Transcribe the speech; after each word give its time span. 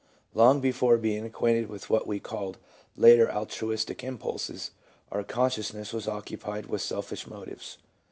Long 0.33 0.61
before 0.61 0.97
being 0.97 1.25
acquainted 1.27 1.69
with 1.69 1.87
what 1.91 2.07
we 2.07 2.19
called 2.19 2.57
later 2.97 3.29
altruistic 3.31 4.03
im 4.03 4.17
pulses, 4.17 4.71
our 5.11 5.23
consciousness 5.23 5.93
was 5.93 6.07
occupied 6.07 6.65
with 6.65 6.81
selfish 6.81 7.27
motives. 7.27 7.77